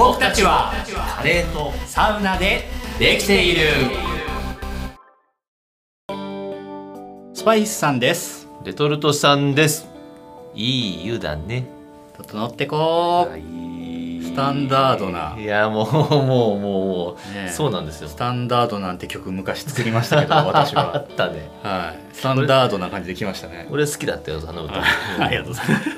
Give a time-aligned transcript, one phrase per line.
[0.00, 0.72] 僕たちは
[1.14, 2.62] カレーとサウナで
[2.98, 3.66] できている。
[7.34, 8.48] スパイスさんです。
[8.64, 9.90] レトルトさんです。
[10.54, 11.66] いい湯だね。
[12.16, 13.38] 整ってこう。
[13.38, 15.36] いスタンダードな。
[15.38, 17.50] いやもう もうもうもう、ねえ。
[17.50, 18.08] そうなんですよ。
[18.08, 21.50] スタンダードなんて曲昔作りましたけど 私あはったね。
[21.62, 22.16] はい。
[22.16, 23.66] スタンダードな感じで来ましたね。
[23.70, 24.76] 俺好きだったよあの歌。
[25.20, 25.88] ありがとうございます。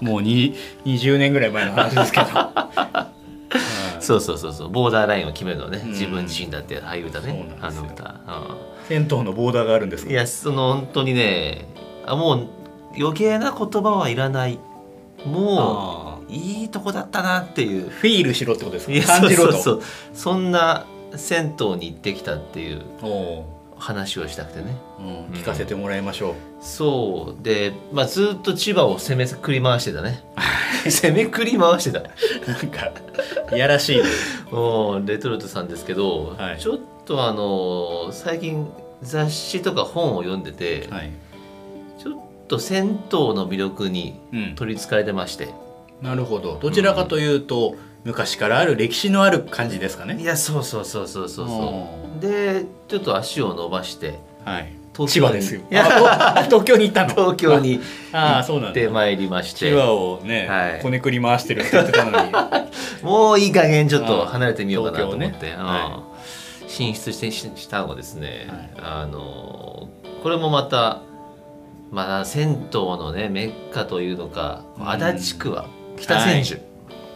[0.00, 0.56] もうに
[0.86, 3.11] 20年ぐらい前の話ですけど、はい
[4.00, 4.68] そうそうそうそう。
[4.68, 5.90] ボーダーラインを決めるのね、うん。
[5.90, 8.20] 自分自身だってああいう歌ねあの歌、
[8.88, 11.66] 銭湯のボーダーがあるんですいやその本当にね
[12.06, 12.48] あもう
[12.98, 14.58] 余計な言葉はいらない。
[15.24, 17.86] もあういいとこだったなっていう。
[17.86, 19.62] ーフィールしろってことですいやか感じろとそう。
[19.62, 19.82] そう
[20.14, 22.82] そんな銭湯に行ってきたっていう
[23.82, 24.76] 話をしたくてね。
[25.00, 27.42] ー、うん、聞かせてもらいましょう、そう。
[27.42, 30.22] で、まあ、ずっと千葉を攻めくり回してたね。
[30.88, 32.00] 攻めくり回してた。
[32.00, 32.06] な
[32.62, 32.92] んか
[33.54, 34.04] いやらしいね。
[34.52, 35.06] うん。
[35.06, 36.58] レトルトさんですけど、はい。
[36.58, 38.68] ちょっとあの最近
[39.02, 41.10] 雑誌とか本を読んでて、はい、
[42.00, 42.14] ちょっ
[42.46, 45.48] と銭湯の魅力にうん、取りつかれてまして。
[46.00, 46.58] なるほど。
[46.60, 47.74] どちらかというと、
[48.04, 50.16] 昔からある歴史のある感じですかね。
[50.20, 54.18] いやそうそうそうそうそうそおうでちょっと足を伸ばして。
[54.44, 54.72] はい。
[54.94, 55.08] 東京に。
[55.08, 55.60] 千葉ですよ。
[55.70, 57.14] 東京に行ったの？
[57.14, 57.80] 東京に
[58.12, 58.80] ああそうなんだ。
[58.80, 59.70] 行ってまいりまして。
[59.70, 60.82] 千葉をね、はい。
[60.82, 62.32] こねくり回してるって言ってたのに。
[63.02, 66.02] もういい加減ちょっと離れてみようかなと思って、ねうんは
[66.66, 68.70] 進出してししたのがですね、はい。
[68.82, 69.88] あの
[70.22, 71.02] これもまた
[71.90, 74.90] まあ銭湯のねメッカというのかうん。
[74.90, 75.66] 足立区は
[75.98, 76.60] 北千住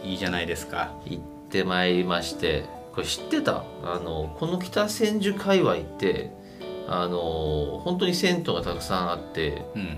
[0.07, 3.63] いいじゃないですか行ってまいりましてこれ知ってた？
[3.83, 6.31] あのこの北千住界隈って
[6.87, 9.97] あの本当に銭湯がたくさんあって、うん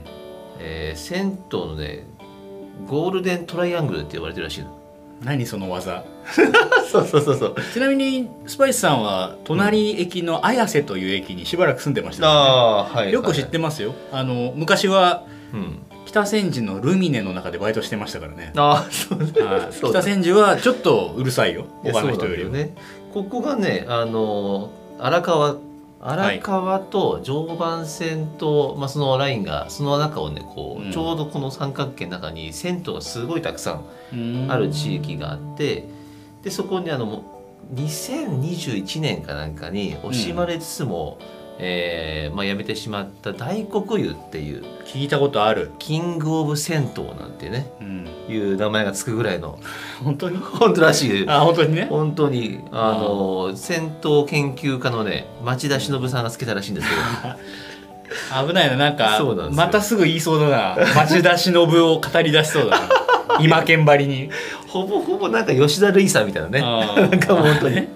[0.60, 2.04] えー銭湯のね
[2.88, 4.78] ゴールデントライアングルって呼ばれてるらしいの。
[5.22, 6.04] 何その技？
[6.90, 7.56] そうそうそうそう。
[7.74, 13.12] ちなみにスパイスさんは隣駅の綾瀬という駅にしばらく住んでましたよね、ああーはい。
[13.14, 15.80] よく知ってますよあの昔はうん。
[16.10, 18.52] 北千住のルミネの中でバイトしてましたからね。
[18.56, 21.68] ああそう北千住はちょっとうるさいよ。
[21.84, 22.50] 他の人よりも。
[22.50, 22.74] ね。
[23.14, 25.58] ここがねあの荒川
[26.02, 30.92] 荒川と常磐線と、まあ、そのラインがその中をねこう、うん。
[30.92, 34.52] ちょうどこの三角形の中に銭湯がすごいたくさんうん。
[34.52, 35.88] ある地域があって
[36.42, 37.40] でそこにあのも
[37.72, 41.20] う2021年かなんかに惜しまれつつも、
[41.62, 49.60] えーまあ、やめてしまった大黒湯っていう聞いたことある、キングオブ銭湯なんてねうん、いう名前がつくぐらいの
[50.04, 50.38] 本当に？
[50.38, 51.26] 本当らしい。
[51.28, 51.88] あ本当にね？
[51.90, 56.96] 本当にあの銭湯研究家のね町田忍さんがつけたらしいんですけ
[57.28, 57.36] ど。
[58.48, 59.20] 危ないななんか
[59.52, 60.78] またすぐ言いそうだな。
[60.96, 61.68] 町田忍を
[62.02, 62.88] 語り出しそうだな。
[63.40, 64.32] 今剣張りに。
[64.68, 66.62] ほぼほぼなんか吉田類さんみたいなね。
[66.62, 67.88] なんか本当に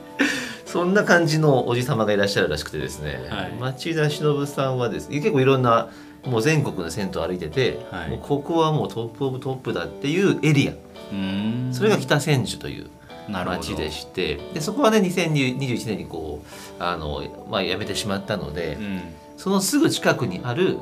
[0.73, 3.51] そんな感じのおじ様がいらっしゃるらしくてですね、はい。
[3.59, 5.91] 町田忍さんはですね結構いろんな
[6.25, 8.09] もう全国の銭湯歩いてて、はい。
[8.09, 10.73] もうここはもうトップオブトップだっていうエリア。
[11.11, 11.69] うん。
[11.71, 12.89] それが北千住という
[13.29, 16.41] 町でしてでそこはね2021年にこ
[16.79, 19.01] うあの、まあ、辞めてしまったので、うん。
[19.37, 20.79] そのすぐ近くにある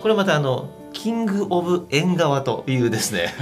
[0.00, 3.34] これまたあのキング・オブ・縁側というですね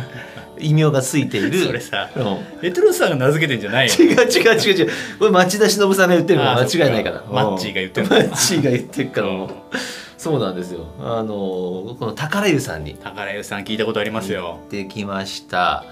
[0.58, 1.58] 異名がついている。
[1.66, 2.38] それさうん。
[2.62, 3.94] レトロスさんが名付けてんじゃないよ。
[3.94, 4.90] 違う違う違う違う。
[5.18, 6.44] これ町田忍さんが言ってるか。
[6.46, 9.26] らあ間違いないからマッチーが言ってるマッチーが言ってるから。
[9.28, 9.48] もう
[10.16, 10.86] そうなんですよ。
[11.00, 12.94] あのこの宝湯さんに。
[12.94, 14.58] 宝湯さん聞いたことありますよ。
[14.62, 15.84] 行ってきました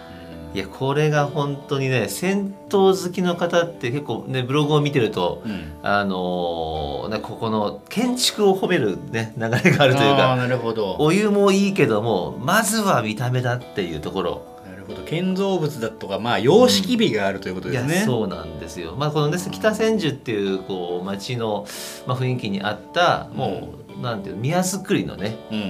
[0.52, 5.70] いやこれが本当にね銭湯好きの方って結構ねブログを見てるとうん。
[5.82, 10.96] あのなんかここの建築を褒めるね流れがあるというかなるほど。
[10.98, 14.46] お湯もいいけどもまずは見た目だっていうところ。
[14.68, 15.02] なるほど。
[15.02, 21.66] 建造物だとかまあ様式美があるということですね、そうなんですよ、まあ、このね北千住っていうこう町の、
[22.06, 25.62] まあ、雰囲気に合ったもう、なんていうの宮造りのねうんう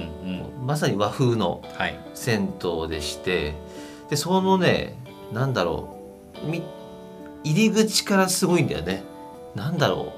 [0.63, 0.67] ん。
[0.67, 1.99] まさに和風のはい。
[2.13, 3.53] 銭湯でして
[4.11, 4.95] でそのね
[5.33, 5.97] なんだろ
[6.45, 6.47] う。
[6.47, 6.61] み
[7.43, 9.03] 入り口からすごいんだよね。
[9.55, 10.13] なんだろ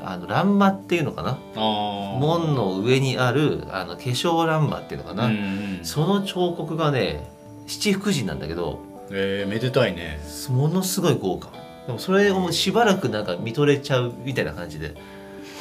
[0.00, 0.02] う。
[0.02, 1.38] あの欄間っていうのかな。
[1.54, 5.36] 門の上にあるあの化粧欄間っていうのかな、うんう
[5.82, 7.30] んその彫刻がね
[7.66, 8.80] 七福神なんだけど。
[9.10, 10.18] えー、めでたいね。
[10.48, 11.50] ものすごい豪華。
[11.86, 14.94] でもそれをしばらくなんか見とれちゃうみたいな感じで。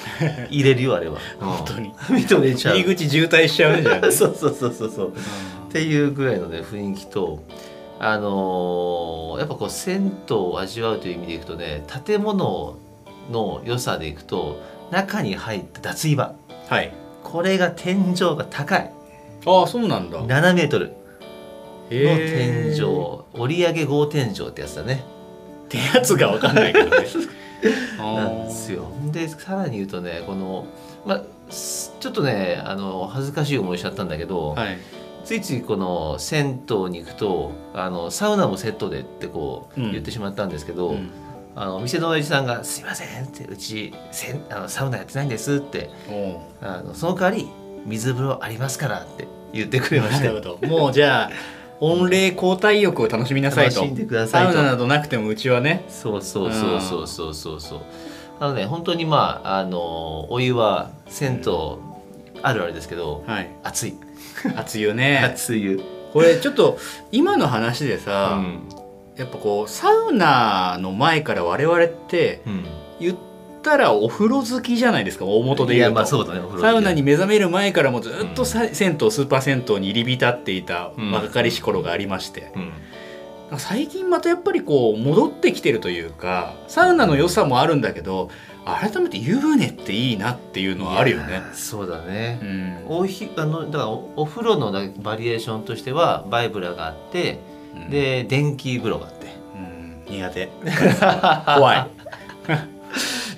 [0.49, 1.19] 入れるよあれは。
[1.41, 1.91] 本当に。
[2.09, 2.75] うん見とれちゃう。
[2.77, 5.09] 入り口渋滞しちゃうねじゃあ そうそうそうそうそう。
[5.09, 7.43] っていうぐらいのね雰囲気と
[8.05, 12.77] あのーやっぱこう銭湯を味わうという意味でいくとね建物
[13.31, 14.61] の良さでいくと
[14.91, 16.35] 中に入った脱衣場。
[16.67, 16.93] はい。
[17.23, 18.91] これが天井が高い。
[19.45, 20.21] ああそうなんだ。
[20.21, 20.87] 7メートル。
[20.89, 20.93] の
[21.89, 23.23] へ天ー井。
[23.33, 25.03] 折り上げ合天井ってやつだね。
[25.65, 27.07] ってやつが分かんないけどね。
[27.97, 28.85] なんですよ。
[29.11, 30.65] でさらに言うとねこの
[31.05, 34.77] まあすちょっとねあの恥ずかしい思いしちゃったんだけど、はい
[35.23, 39.91] ついついこの銭湯に行くとあのサウナもセットでってこううん。
[39.91, 41.09] 言ってしまったんですけど、うん。
[41.55, 45.89] あの店の親父さんが「すいません」って「うちせんあのサウナやってないんです」って
[46.61, 47.47] あのその代わり
[47.85, 50.67] 水風呂ありますからって言ってくれました。
[50.67, 51.31] もうじゃあ
[51.79, 53.81] 温冷交代浴を楽しみなさいと。
[53.81, 54.53] 楽しんでくださいと。
[54.53, 55.83] サウナなどなくてもうちはね。
[55.89, 57.79] そうそうそうそうそうそうそう。
[58.39, 61.51] あのね本当にまああのお湯は銭湯
[62.41, 63.49] あるあるですけどはい。
[63.63, 63.93] 熱い
[64.55, 65.19] 熱湯ね。
[65.23, 65.61] 熱い。
[65.63, 65.81] 湯
[66.13, 66.77] これちょっと
[67.11, 68.69] 今の話でうさ、ん。
[69.15, 72.65] やっぱこうサウナの前から我々ってうん。
[72.99, 73.17] 言っ
[73.61, 76.05] たらお風呂好きじゃないですか大元でい言うと
[76.59, 78.45] サウナに目覚める前からもずっとうん。
[78.45, 81.11] さ、銭湯スーパー銭湯に入り浸っていたうん。
[81.11, 82.71] 若かりし頃がありまして、うん。
[83.59, 88.29] 最近またやっぱりこう戻ってきてるというかサウナの良さもあるんだけど
[88.65, 91.41] 改めて湯船っていいなっていうのはあるよね。
[91.53, 92.39] そうだね。
[92.41, 92.85] うん。
[92.87, 97.39] おひあのだからおお風呂のなバリエーションとしてはバイブラがあって
[97.75, 97.89] うん。
[97.89, 99.27] で電気風呂があって。
[99.55, 100.03] うん。
[100.07, 100.49] 苦手。
[101.55, 101.87] 怖い。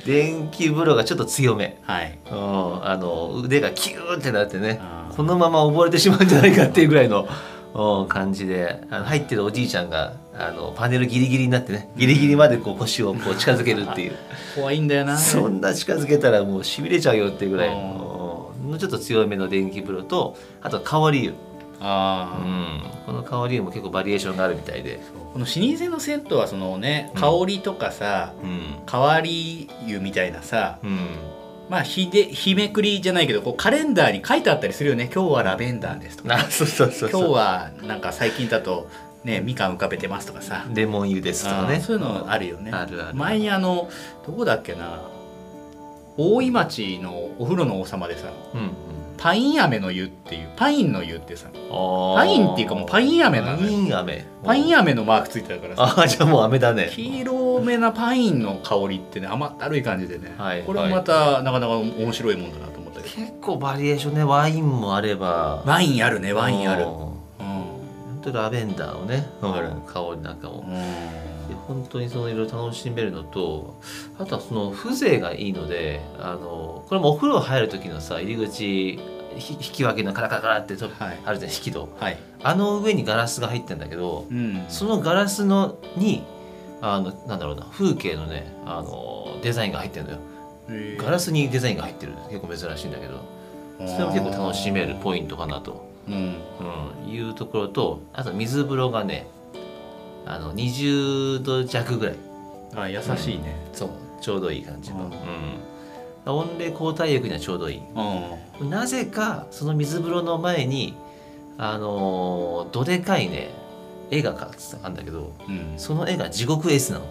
[0.06, 2.20] 電気風呂がちょっと強め、はい。
[2.30, 4.80] うん、あの腕がキューってなってね
[5.16, 7.28] このまま溺れてしまうんじゃないかっていうぐらいの、うん、
[8.10, 14.16] 感じであの入ってるおじいちゃんがあのパネルギリギリになってねギリギリまでこう腰をこう近づけるっていう。
[14.56, 15.18] 怖いんだよな。
[15.18, 18.80] そんな近づけたらもうしびれちゃうよっていうぐらいあーうん。
[18.80, 21.34] ちょっと強めの電気風呂とあと香り湯、う
[21.82, 22.48] あー。
[22.48, 25.02] ん、この香り湯も結構バリエーションがあるみたいで、
[25.34, 27.22] この老舗の銭湯はそのねうん。
[27.22, 28.62] 香りとかさ、うん。
[28.90, 30.98] 変わり湯みたいなさうん、
[31.70, 35.10] まあ日で日めくりじゃないけどこうカレンダーに書いてあったりするよね。
[35.14, 36.36] 今日はラベンダーですとか。
[36.36, 38.88] あそうそうそう今日はなんか最近だと
[39.24, 40.66] ねみかん浮かべてますとかさ。
[40.74, 41.80] レモン湯ですとかね。
[41.80, 42.72] そういうのあるよね。
[42.72, 43.16] あるある。
[43.16, 43.90] 前にあの
[44.26, 45.02] どこだっけな。
[46.18, 48.28] 大井町のお風呂の王様でさ。
[48.54, 48.70] うんうん
[49.18, 56.90] パイン飴の湯っていうパインの湯ってさパパインっていうかもうパイン飴なのパよイン飴パイン飴のマークついてたからさああじゃあもう飴だね。
[56.92, 63.16] 黄色めなパインの香りってね甘ったるい感じでね、はいこれもまたなかなか面白いもんだなと思ったけど。
[63.16, 65.64] 結構バリエーションねワインもあれば。
[65.66, 66.86] ワインあるねワインある。
[66.86, 68.34] うん。
[68.34, 70.74] ラベンダーのね、ある香りなんかも、うん。
[70.74, 71.25] で
[71.68, 73.80] 本当にそのいろいろ楽しめるのと
[74.20, 79.00] あとはその風情がいいのであのこれもお風呂入る時のさ入り口
[79.38, 81.20] ひ引き分けのカラカラカラってと、はい。
[81.26, 81.90] あるじゃん引き戸。
[82.00, 86.24] はい、あの上にガラスが入ってんだけどうん、そのガラスのに
[86.82, 90.20] あのなんだろうな風景のねあのデザインが入ってるのよ。
[90.98, 93.36] ガラスにデザインが入ってる結構珍しいんだけど。
[93.80, 96.36] それも結構楽しめるポイントかなと、うん。
[97.06, 99.28] うん、いうところとあと水風呂がね
[100.26, 102.16] あの20度弱ぐらい。
[102.76, 103.56] あ優しいね。
[103.74, 103.90] そう。
[104.22, 105.12] ちょうどいい感じの、う
[106.28, 107.82] うん、温冷交代浴にはちょうどいい。
[108.60, 108.70] うん。
[108.70, 110.96] なぜかその水風呂の前に
[111.58, 113.52] あのーどでかいね
[114.12, 114.52] 絵が描か
[114.84, 115.74] あるんだけどうん。
[115.78, 117.06] その絵が地獄 S なの。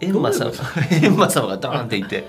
[0.00, 0.64] 閻魔様どういうこ
[0.94, 1.46] 閻魔様。
[1.48, 2.24] がドーンっていて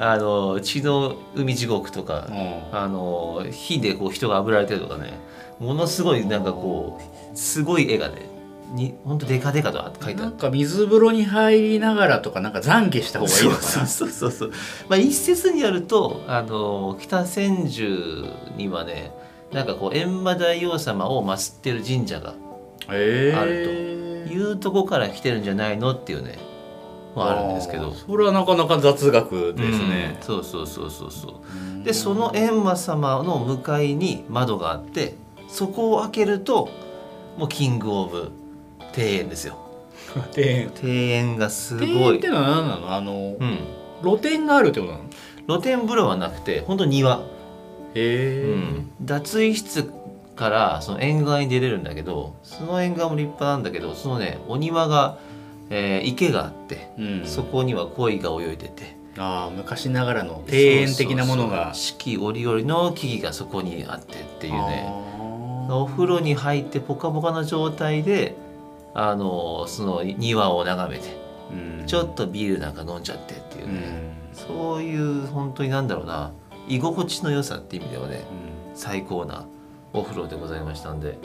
[0.00, 2.78] ああの血の海地獄とかうん。
[2.78, 5.18] あの火でこう人が炙られてるとかね
[5.58, 7.00] ものすごいなんかこ
[7.34, 8.37] うすごい絵がね
[8.72, 10.30] に本当デカデカと書いてある。
[10.30, 13.62] なんか水風呂に入りながらとかなんか懺悔した方がいいのかな。
[13.62, 14.52] そうそうそうそう。
[14.88, 18.26] まあ一説によるとあの北千住
[18.56, 19.12] にはね
[19.52, 22.34] なんかこう閻魔大王様を祀ってる神社が
[22.86, 26.38] あるいうとこから来てるんじゃないのっていうね
[27.16, 27.94] まああるんですけど。
[27.94, 30.16] それはなかなか雑学ですね。
[30.20, 31.40] うん、そうそうそうそうそ
[31.80, 31.84] う。
[31.84, 35.14] でその閻魔様の向かいに窓があって
[35.48, 36.68] そこを開けると
[37.38, 38.32] もうキングオブ
[38.96, 39.56] 庭園ですよ。
[40.36, 40.72] 庭園。
[40.82, 42.14] 庭園がす庭ごい。
[42.14, 42.94] 園ってのは何なの？
[42.94, 43.58] あのうん。
[44.02, 45.04] 露天があるってことなの？
[45.46, 47.20] 露天風呂はなくて本当庭、へ
[47.94, 48.90] え、うん。
[49.02, 49.90] 脱衣室
[50.36, 55.18] からその縁側に出れるんだけどその縁側も立派なんだけどそのねお庭が、
[55.70, 57.22] えー池があって、うん。
[57.24, 58.96] そこには鯉が泳いでて。
[59.20, 61.72] ああ昔ながらの庭園的なものが。
[61.74, 64.86] 四季折々の木々がそこにあってっていうね。
[65.70, 68.36] お風呂に入ってポカポカの状態で
[68.94, 71.16] あのその庭を眺めて
[71.52, 71.86] うん。
[71.86, 74.12] ちょっとビールなんか飲んじゃってっていううね、ん。
[74.32, 76.32] そういう本当になんだろうな
[76.68, 78.24] 居心地の良さっていう意味ではね
[78.70, 78.76] うん。
[78.76, 79.46] 最高な
[79.92, 81.18] お風呂でございましたんで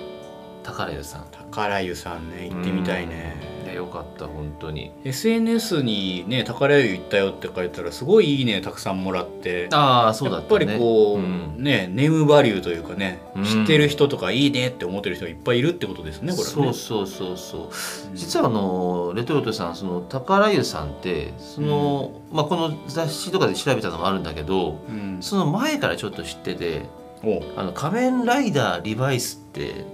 [0.63, 1.25] 宝湯さん。
[1.31, 4.91] 宝湯さんね行ってみたいね、いやよかった本当に。
[5.03, 9.67] SNS にね宝湯行ったよって書いたらすごいいいねたくさんもらって。
[9.71, 11.63] ああそうだやったぱっねりこう、ん。
[11.63, 13.43] ねネームバリューというかね、うん。
[13.43, 16.53] 知ってる人とかいいねって思ってる人がいっぱいいるってことですねこれはね。
[16.53, 17.69] そうそうそうそう。
[18.15, 26.85] 実はあのレトルトさんその宝湯さんってその、まあ、この雑誌とかで調べたのもあるんだけどうん、その前からちょっと知ってて
[27.23, 27.41] お。
[27.55, 29.85] あの仮面ライダーリバイスって、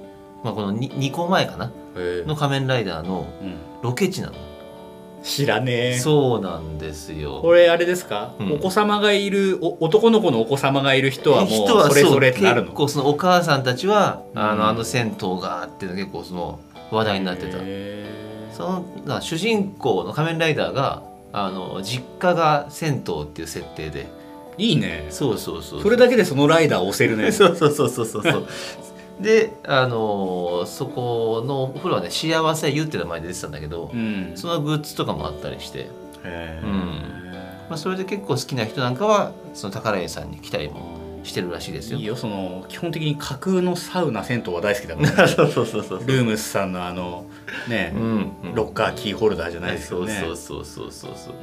[0.43, 1.71] まあ、この 2, 2個前かな？
[1.97, 2.23] え。
[2.25, 4.33] の仮面ライダーのうん、ロケ地なの、
[5.23, 5.97] 知らねえ。
[5.97, 7.39] そうなんですよ。
[7.41, 8.53] これあれですか、うん。
[8.53, 12.67] お子様がいるお男の子のお子様がいる人はもうそれぞれってなるの？
[12.67, 14.57] 結構そのお母さんたちは、あうん。
[14.59, 16.59] のあの銭湯がっていうのが結構その
[16.91, 17.57] 話題になってた。
[17.59, 18.05] へ
[18.53, 21.03] そのな主人公の仮面ライダーが
[21.33, 24.05] あの実家が銭湯っていう設定で。
[24.05, 24.19] ー
[24.57, 25.07] いいね。
[25.09, 27.31] そうそうそうそれだけでそのライダー押せるね。
[27.33, 28.47] そうそうそうそうそうそう
[29.19, 34.31] であのそこのお風呂はね幸せ湯って名前で出てたんだけど、うん。
[34.35, 35.89] そのグッズとかもあったりして、
[36.23, 37.19] うん。
[37.69, 41.99] まあ、それで結構好きな人なんかはその宝屋さんに来たりもしてるらしいですよ。
[41.99, 47.25] いいよその基本的に架空のサウナ銭湯は大好きだから、 そうそうそうそうルームスさんのあの
[47.67, 50.17] ね、うんロッカーキーホルダーじゃないですけどね。
[50.19, 51.33] そうそうそうそうそう。
[51.33, 51.35] い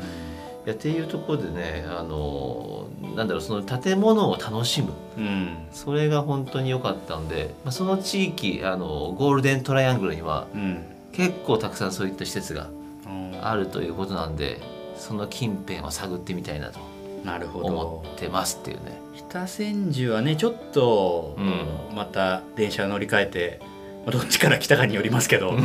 [0.67, 4.93] やっていうところでねあのなんだろうその建物を楽しむ。
[5.17, 5.57] うん。
[5.73, 10.85] それが本当に良かったんで、まあ、その地域あのゴールデントライアングルにはうん。
[11.13, 12.69] 結構たくさんそういった施設が
[13.07, 13.39] うん。
[13.41, 14.61] あるということなんで
[14.97, 16.81] その近辺を探ってみたいなと
[17.25, 17.67] なるほど。
[17.67, 18.99] 思ってますっていうね。
[19.17, 23.76] 北千住はねちょっと、うまた電車乗り換えて、まあ
[24.11, 25.57] どっちから来たかによりますけど、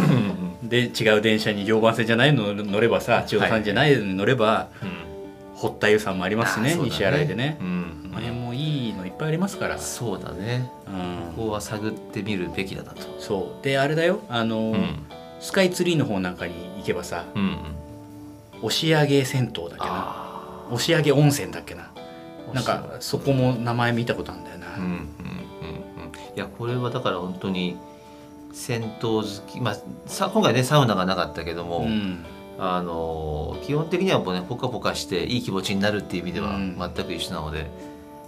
[0.64, 4.70] で違う電車に常磐線じゃないの乗ればさ千代さんじゃないのに乗れば、
[5.56, 10.70] 堀田湯さんもありますしね西新井でね、うんこの辺もいいのいっぱいありますから、そうだね。
[10.86, 11.34] うん。
[11.36, 13.02] ここは探ってみるべきだなと。
[13.20, 13.64] そう。
[13.64, 14.20] であれだよ。
[14.28, 15.00] あの、うん。
[15.40, 17.24] スカイツリーの方なんかに行けばさ
[18.62, 19.78] 押上銭湯だっけな。
[19.80, 21.84] あ押上温泉だっけな。
[21.84, 24.98] あなんかそこも名前見たことあるんだよな、うんうんうんうん。
[24.98, 25.00] い
[26.36, 27.78] やこれはだから本当に
[28.54, 29.60] 銭湯好き。
[29.62, 32.26] まあさ今回ねサウナがなかったけども、うん。
[32.60, 36.78] あの基本的にはもうねポカポカしていい気持ちになるっていう意味ではうん。
[36.78, 37.66] 全く一緒なので、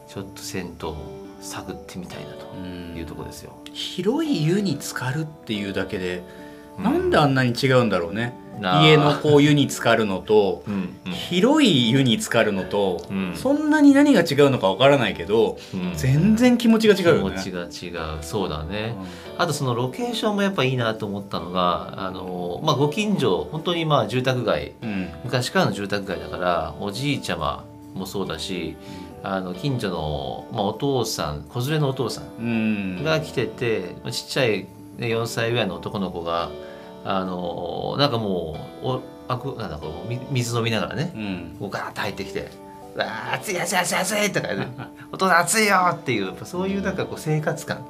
[0.07, 0.95] ちょっと銭湯を
[1.41, 3.53] 探ってみたいなとうんいうところですよ。
[3.73, 6.42] 広い湯に浸かるっていうだけで、うん
[6.77, 8.41] なんであんなに違うんだろうね。
[8.61, 11.11] 家のこう湯に浸かるのとうんうん。
[11.11, 13.35] 広い湯に浸かるのと、うん。
[13.35, 15.93] そんなに何が違うのかわからないけどうん。
[15.95, 17.35] 全然気持ちが違うよね。
[17.43, 18.23] 気持ちが違う。
[18.23, 18.95] そうだね、
[19.37, 24.73] あとそのロケーションもやっぱいいなと思ったのがあの、まあ、ご近所本当にまあ住宅街。
[24.81, 25.09] うん。
[25.23, 27.65] 昔からの住宅街だからおじいちゃま
[27.95, 28.75] もそうだし
[29.23, 33.03] あの近所の、まあ、お父さん子連れのお父さんうん。
[33.03, 36.51] が来ててちっちゃい、ね、4歳ぐらいの男の子が
[37.03, 41.55] あのなんかもうおあくなんだこうみ水飲みながらねうん。
[41.59, 42.49] こうガーッと入ってきて
[42.95, 44.67] 「わあ暑い暑い暑い暑い」とか言って
[45.11, 47.85] 「お父さん暑いよ」っていうやっぱそういうなんかこう生活感。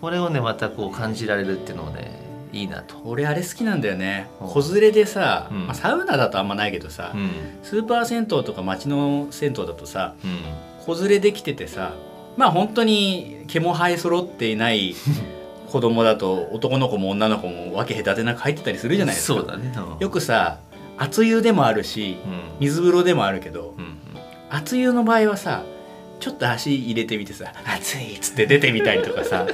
[0.00, 2.20] これをねまたこう感じられるっていうのもね
[2.52, 2.96] いいなと。
[3.04, 4.28] 俺あれ好きなんだよね。
[4.40, 4.44] う。
[4.44, 5.66] ん子連れでさ、うん。
[5.66, 7.30] まあ、サウナだとあんまないけどさ、うん。
[7.62, 10.40] スーパー銭湯とか町の銭湯だとさうん。
[10.84, 11.92] 子連れできててさ
[12.36, 14.94] まあ本当に毛も生え揃っていない
[15.66, 19.40] 子供だと男の子も女の子も分け隔てなく入ってたりするじゃないですか。
[19.40, 19.72] そうだね。
[19.76, 19.98] うん。
[19.98, 20.58] よくさ
[20.98, 22.42] 熱湯でもあるしうん。
[22.60, 23.96] 水風呂でもあるけどうん
[24.50, 25.64] 熱湯の場合はさ
[26.20, 29.46] ちょっと足入れてみてさ「熱い」っつって出てみたりとかさ、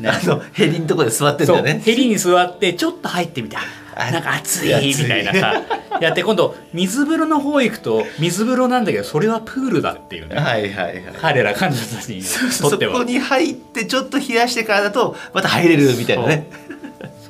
[0.00, 1.80] ね あのヘリのとこで座ってんだよね。
[1.84, 5.62] ヘリに座ってちょっと入ってみてあなんか熱いみたいなさ。
[6.00, 10.36] やって今度水風呂の方行くと水風呂なんだけどそれはプールだっていうね。
[10.36, 11.02] はいはいはい。
[11.20, 12.98] 彼ら彼女たちにそとっては。
[12.98, 16.48] こに入ってちょっと冷やしてからだとまた入れるみたいなね。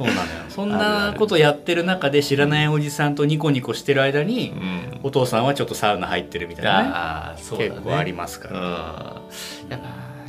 [0.04, 5.00] そうなのよそんなことやってる中で知らないおじさんとニコニコしてる間にん。
[5.02, 7.58] お父さんはちょっとサウナ入ってるみたいなねあね。
[7.58, 9.22] 結構ありますから、
[9.64, 9.70] うん。
[9.70, 9.80] や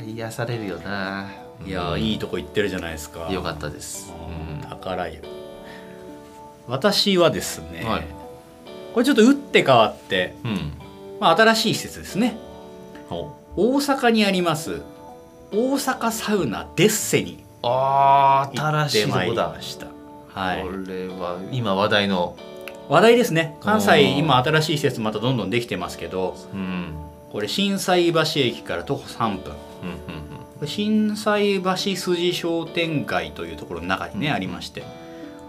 [0.06, 1.30] 癒されるよな。
[1.64, 4.12] いやーいいとこ行ってるじゃないですかよかったです。
[4.12, 5.22] うん宝湯
[6.66, 8.02] 私はですね、はい
[8.94, 10.50] これちょっと打って変わって、うん。
[10.52, 10.72] うん。
[11.20, 12.36] まあ、新しい施設ですね
[13.08, 14.82] ほ大阪にあります
[15.52, 19.24] 大阪サウナデッセにうああ新していとこだ。
[19.24, 19.86] りました
[20.28, 20.62] はい。
[20.62, 21.38] これは。
[21.52, 22.36] 今話題の。
[22.88, 23.56] 話題ですね。
[23.60, 24.18] 関西うん。
[24.18, 26.36] 今新しい施設またどんどんできてますけど。
[26.52, 26.94] うん。
[27.32, 29.52] これ心斎橋駅から徒歩3分。
[29.52, 29.96] こうんうん。
[30.60, 34.34] れ心斎橋筋商店街というところの中にね、うん。
[34.34, 34.82] ありまして。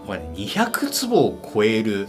[0.06, 2.08] これ、ね、200坪を超える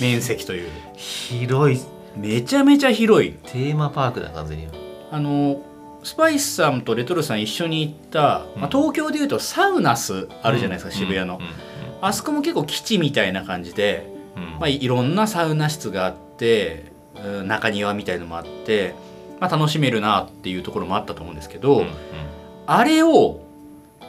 [0.00, 0.70] 面積という。
[0.96, 1.80] 広い。
[2.16, 3.32] めちゃめちゃ広い。
[3.44, 4.68] テーマパークだ完全に。
[5.10, 5.60] あの
[6.02, 11.40] スパイスさんとレトルさん一緒に行った、まあ、東京でいうとサウナスあるじゃないですか、渋谷の、
[12.00, 14.42] あそこも結構基地みたいな感じで、うん。
[14.58, 18.94] まあ、いろんなサウナ室があってうん中庭みたいのもあって、
[19.38, 21.90] まあ、楽しめるなっていうところもあったと思うんですけど、うんうん。
[22.66, 23.40] あれを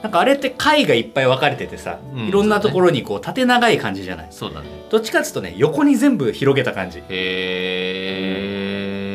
[0.01, 2.27] なんかあれって階がいっぱい分かれててさ、うん。
[2.27, 4.27] いろんなところにこう縦長い感じじゃない？
[4.31, 4.67] そうだね。
[4.89, 6.99] どっちかっていうとね横に全部広げた感じ。
[6.99, 7.03] へ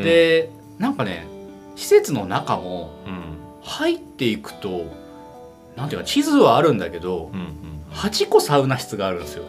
[0.01, 1.27] えでなんかね
[1.79, 3.23] 施設の中もうん
[3.63, 4.87] 入っていくと
[5.77, 7.55] なんていうか地図はあるんだけどうんうん
[7.93, 9.45] 8個サウナ室があるんですよ。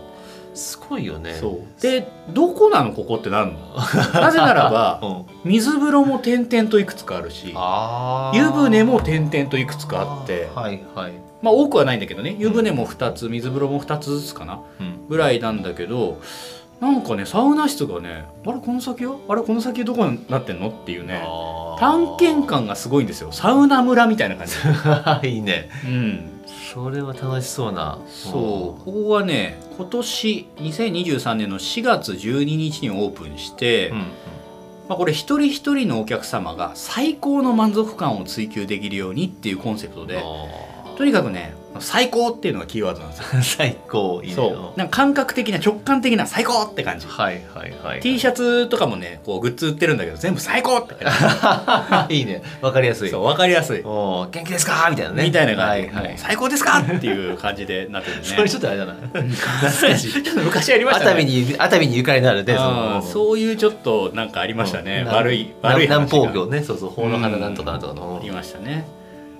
[0.53, 1.33] すごいよね。
[1.81, 3.59] でどこなのここってなるの？
[4.13, 5.25] なぜならばうん。
[5.43, 7.53] 水風呂も点々といくつかあるし
[8.33, 11.13] 湯船も点々といくつかあってはいはい。
[11.41, 12.35] まあ多くはないんだけどね。
[12.39, 14.59] 湯船も2つ水風呂も2つずつかな。
[14.79, 15.07] うん。
[15.07, 16.19] ぐらいなんだけど
[16.79, 19.17] なんかねサウナ室がねあれこの先は？
[19.27, 20.69] あれこの先どこになってんの？
[20.69, 21.21] っていうね
[21.79, 23.31] 探検感がすごいんですよ。
[23.31, 24.53] サウナ村みたいな感じ。
[25.29, 25.69] いいね。
[25.85, 26.41] うん。
[26.73, 27.99] それは楽しそうな。
[28.07, 28.85] そう。
[28.85, 34.03] ここはね今年2023年の4月12日にオープンして、うんうん。
[34.87, 40.21] まあ、これ一人一人のお客様が最高の満足感を追求できるようにっていうコンセプトであ
[40.97, 43.25] とにかくね最高っていうのがキーワードなんですよ。
[43.25, 44.35] ー 最高いいね。
[44.35, 44.79] そう。
[44.79, 47.07] なんか感覚的な直感的な最高って感じ。
[47.07, 52.41] はいはいはい、T シャツとかもねこうグッズ売ってるんだけど全部最高って感 いいね。
[52.61, 53.07] わかりやすい。
[53.07, 53.81] じそう分かりやすい。
[53.83, 55.23] おー元気ですかみたいなね。
[55.23, 55.83] みたいな感じ。
[55.83, 56.13] で、はいはい。
[56.17, 58.23] 最高ですかっていう感じでなってるね。
[58.23, 58.93] それちょっとあれだな。
[58.99, 61.11] ちょっと昔ありましたね。
[61.11, 63.01] 熱海に熱海にゆかりのあるねその。
[63.01, 65.13] そういうちょっとなんかありましたね、うん。
[65.13, 68.85] 悪い悪い南方業ねそうそう法の花なんとかなんとかのありましたね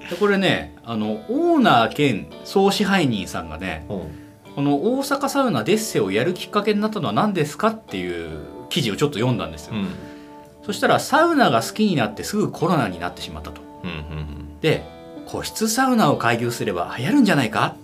[0.09, 4.29] でこれねあのオーナー兼総支配人さんがねうん。
[4.55, 9.87] この大阪サウナデッセをやるきっかけになったのは何ですかっていう記事をちょっと読んだんですよ、うん。
[10.63, 13.61] そしたらサウナが好きになってすぐコロナになってしまったと。
[13.83, 14.83] うんで
[15.27, 17.75] 個室サウナを開業すれば流行るんじゃないか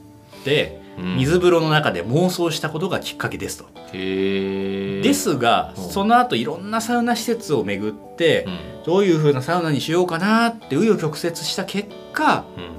[0.41, 5.89] ってうん水風呂の中で妄想したことがきっかけですと、ですがうん。
[5.89, 8.59] その後いろんなサウナ施設を巡ってうん。
[8.85, 12.75] どういう風なサウナにしようかなって紆余曲折した結果うん。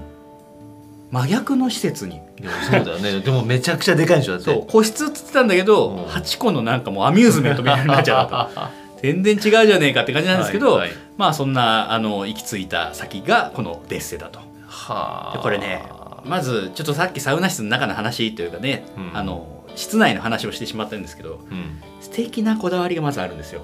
[1.10, 2.20] 真逆の施設に。
[2.40, 3.20] でもそうだよね。
[3.24, 4.66] でもめちゃくちゃでかいんでしょそう。
[4.66, 6.04] 個室っつってたんだけど、うん。
[6.04, 8.48] 8個のなんかもうアミューズメントみたいになっちゃうと。
[9.02, 10.90] 全然違うじゃねえかって感じなんですけど、はいはい。
[11.16, 14.40] まあそんなあの行き着いた先がこのデッセだと。
[14.66, 15.36] はあ。
[15.36, 15.84] でこれね
[16.28, 19.16] まずちょっとさっきサウナ室の中の話というかね、うん。
[19.16, 21.80] あの室内の話をしてしまったんですけどうん。
[22.00, 23.62] 素敵なこだわりがまずあるんですよ。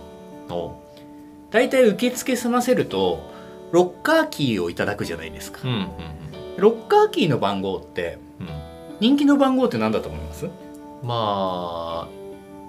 [0.50, 0.74] お。
[1.50, 3.30] 大体受付済ませると
[3.72, 5.60] ロッカーキーをいただくじゃないですか。
[5.64, 5.88] うんうん
[6.58, 8.46] ロッカーキーの番号ってうん。
[8.46, 8.62] うん
[9.00, 10.48] 人気の番号って何だと思います？
[11.02, 12.08] まあ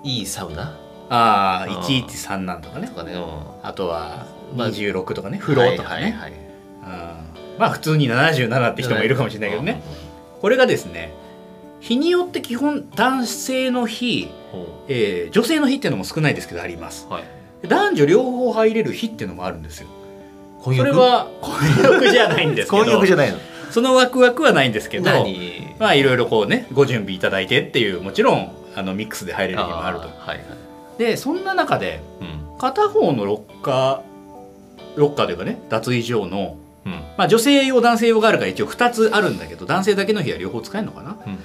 [0.04, 0.80] いいサウナ？
[1.10, 1.78] ああうん。
[1.78, 2.88] 113なんとかね。
[2.88, 3.22] とかねうん。
[3.62, 4.26] あとは
[4.56, 6.32] まあ26とかね、フローとかね、はいはいはい。
[6.32, 6.43] うん
[7.58, 9.82] まあ普通に77って人もいるかもしれないけどね、
[10.42, 11.14] これがですね
[11.80, 14.30] 日によって基本男性の日、
[14.88, 17.08] えー女性の日っていうのも少ないですけどあります。
[17.10, 17.24] はい。
[17.68, 19.88] 男女両方入れる日っていうのもあるんですよ。
[20.62, 22.84] 婚それは婚約じゃないんですけど。
[22.86, 23.38] 婚約じゃないの。
[23.70, 25.76] そのワクワクはないんですけど何？
[25.80, 30.04] まあいろいろこうねご準備いただいてっていうもちろんあのミックスで入れる日もあると。
[30.04, 30.46] ーはいはい。
[30.98, 32.58] でそんな中でうん。
[32.60, 36.56] 片方のロッカーロッカーというかね脱衣所の
[36.86, 36.92] うん。
[37.18, 41.18] まあ女性用男性用があるから一応2つあるんだけど男性だけの日は両方使えるのかな？
[41.26, 41.38] うん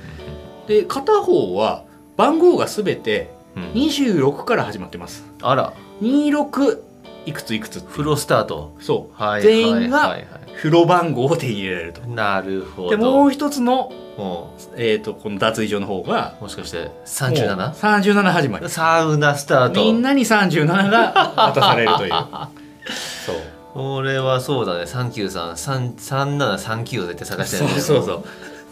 [0.66, 1.84] で片方は
[2.16, 3.62] 番号が全てうん。
[3.62, 5.24] うん26から始まってます。
[5.42, 5.72] あら。
[6.02, 6.78] 26
[7.26, 8.74] いくついくつ風呂スタート。
[8.80, 9.22] そう。
[9.22, 10.16] はい全員が
[10.56, 12.00] 風呂番号を手に入れられると。
[12.02, 12.90] はいなるほど。
[12.90, 17.72] でもう一つの、もえー、とこの脱衣所の方がうもしかして 37?
[17.72, 18.12] 37?
[18.12, 18.68] 37始まり。
[18.68, 19.80] サウナスタート。
[19.82, 22.12] みんなに37が渡されるという。
[23.26, 23.36] そう
[23.78, 24.82] これはそうだね。
[24.82, 28.24] 3933739を絶対探してそうそうそう。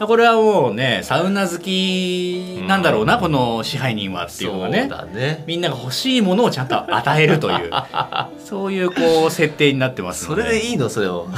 [0.04, 3.20] これはもうねサウナ好きなんだろうな、うん。
[3.20, 4.80] この支配人はっていうのがね。
[4.80, 5.44] そうだね。
[5.46, 7.70] みんなが欲しいものをちゃんと与えるという。
[8.44, 10.42] そういうこう設定になってますので。
[10.42, 10.88] それでいいの？
[10.88, 11.28] それを。
[11.28, 11.30] う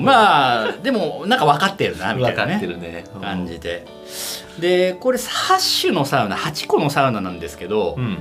[0.00, 0.02] ん。
[0.02, 3.04] まあでもなんか分かってるなみたい分かなねってるね。
[3.20, 3.86] 感じで。
[4.58, 8.16] でこれ8種のサウナ8個のサウナなんですけど、うん。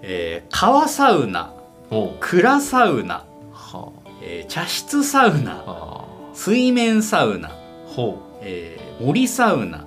[0.00, 1.52] えー川サウナ
[2.20, 3.24] 蔵サウナ、は
[4.30, 7.52] えー茶室サウナ水面サウナ、あ
[7.86, 9.86] ほえー森サウナ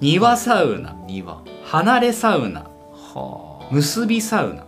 [0.00, 1.40] 庭サウナう庭。
[1.64, 4.66] 離れサウナは結びサウナ。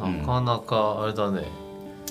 [0.00, 1.44] あなかなかあれだね。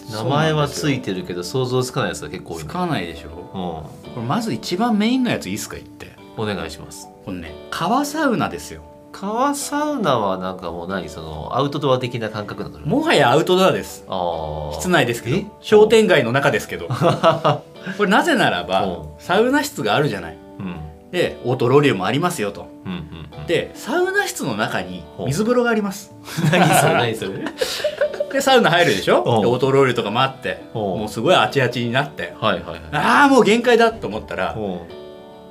[0.10, 3.30] 名前はついてるけど想像つかないやつが結構つかないでしょ？
[3.30, 5.76] うこれまず一番メインのやついいっすか？
[5.76, 6.08] 言って。
[6.08, 7.10] んお願いします。
[7.26, 12.80] このね川サウナですよ川サウナはなんかもう何そのアウトドア的な感覚なの？
[12.80, 14.04] もはやアウトドアです。
[14.10, 15.42] ああ室内ですけえ？
[15.44, 16.88] ど商店街の中ですけど。
[17.98, 19.04] これなぜならばうん。
[19.20, 20.38] サウナ室があるじゃない。
[20.60, 20.76] うん。
[21.12, 22.68] でオートロウリュもありますよと。
[22.86, 23.46] うんうんうん。
[23.46, 26.12] でサウナ室の中に水風呂があります。
[26.52, 27.46] 何それ何それ？
[28.34, 29.20] でサウナ入るでしょ？
[29.24, 29.42] うん。
[29.42, 30.64] でオートロウリュとかもあって。
[30.74, 30.78] う。
[30.80, 32.34] んもうすごいあちあちになって。
[32.42, 32.80] はいはいはい。
[32.94, 34.88] ああもう限界だと思ったらほ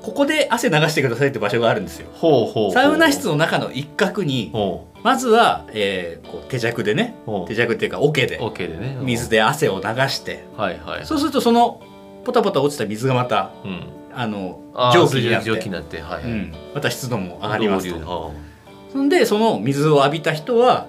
[0.03, 2.09] ここで汗流してくださいって場所があるんですよ。
[2.13, 8.99] うほうほうサウナ室の中の一角にほまずは、えーこう手桶でね手桶っていうか桶で OK でね。
[9.03, 10.45] 水で汗を流して。
[10.57, 11.07] はいはい。
[11.07, 11.81] そうするとその
[12.25, 13.87] ポタポタ落ちた水がまたうん。
[14.15, 14.61] あの
[14.93, 15.47] 蒸気になって。
[15.47, 16.25] 蒸気になってはいはい。
[16.25, 18.09] うん、また湿度も上がりますと。
[18.09, 18.31] は
[18.93, 20.87] そんでその水を浴びた人は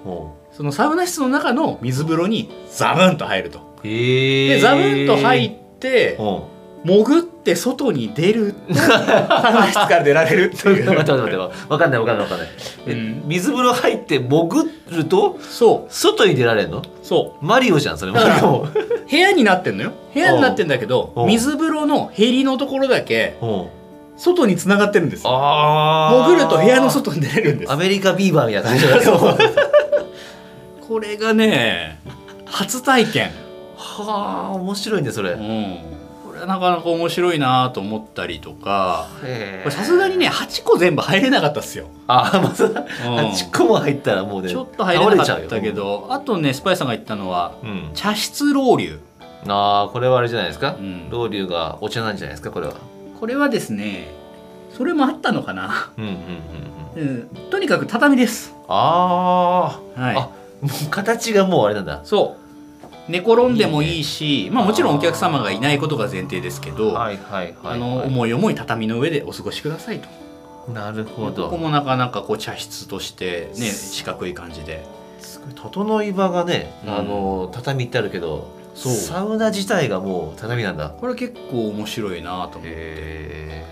[0.51, 3.79] そのサウナ室の中の水風呂にザブンと入ると。
[3.83, 6.49] でザブンと入ってほ
[6.85, 10.73] 潜って外に出るとサウナ室から出られるってう。
[10.77, 12.47] い待ってう待って待ってわかんないわかんないわかんない。
[12.87, 13.23] えうん。
[13.25, 16.79] 水風呂入って潜るとそ外に出られるの？
[16.79, 16.83] う。
[17.01, 18.11] そマリオじゃんそれ。
[18.11, 18.73] だからもう
[19.09, 19.93] 部屋になってんのよ。
[20.13, 23.37] 部屋になってんだけど水風呂のへりのところだけ
[24.17, 27.71] 外に繋がってるんです潜ると部屋の外に出れるんです。
[27.71, 28.71] アメリカビーバーみたいな
[30.81, 31.99] これがね
[32.45, 33.31] 初体験。
[33.75, 35.31] はあ面白いねそれ。
[35.31, 35.77] うん
[36.45, 39.07] なかなか面白いなと思ったりとか
[39.69, 42.73] さすがにね8個全部入れなかったっすよ、あまずうん。
[42.73, 47.91] 8個も入ったらもうねちょっと入れなかったけどあとねスパイさんが言ったのはうん。
[47.93, 48.99] 茶室ロウリュ
[49.47, 50.75] ああこれはあれじゃないですか？
[50.79, 51.09] うん。
[51.09, 52.51] ロウリュがお茶なんじゃないですか？
[52.51, 52.75] これは。
[53.19, 54.07] これはですね
[54.75, 56.17] それもあったのかな、うんうんうん
[57.01, 57.09] うん。
[57.09, 58.53] うん、とにかく畳です。
[58.67, 60.15] ああはい。
[60.15, 60.29] あ
[60.61, 62.01] もう形がもうあれなんだ。
[62.05, 62.42] そう
[63.09, 70.07] 寝転んでもいいしまあ、もちろんお客様がいないことが前提ですけど、思い思い畳の上でお過ごしくださいと。
[70.71, 74.85] なるほここどもなかなかこう茶室としてね四角い感じで。
[75.19, 76.93] すごい整い場がねうん。
[76.95, 78.93] あの畳ってあるけどそう。
[78.93, 80.89] サウナ自体がもう畳なんだ。
[80.89, 82.69] これ結構面白いなと思って。
[82.69, 83.65] へ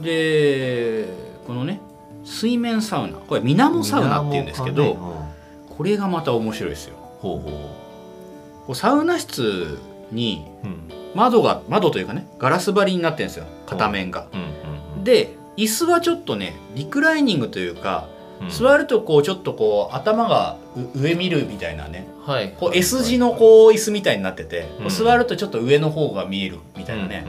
[0.00, 1.08] で
[1.46, 1.80] このね
[2.24, 3.18] 水面サウナ。
[3.18, 4.96] これ水面サウナっていうんですけど、
[5.76, 6.96] これがまた面白いですよ。
[7.20, 7.50] ほうほ
[8.66, 9.78] こうサウナ室
[10.12, 10.44] に
[11.14, 13.46] 窓が窓というかねガラス張りになってるんですよ。
[13.66, 14.26] 片面が。
[15.02, 18.08] で椅子はちょっとねリクライニングというか、
[18.40, 18.50] うん。
[18.50, 22.06] 座るとこうちょっとこう頭がう上見るみたいなね。
[22.26, 22.52] はい。
[22.58, 24.86] こう S 字のこう椅子みたいになってて、こうん。
[24.88, 27.24] う座るとちょっと上の方が見えるみたいなね、